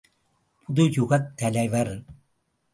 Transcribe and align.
புதுயுகத் 0.65 1.29
தலைவர்…. 1.35 1.95